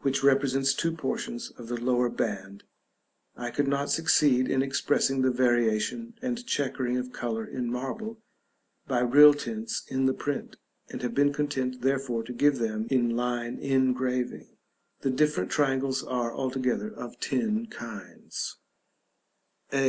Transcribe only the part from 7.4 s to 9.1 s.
in marble, by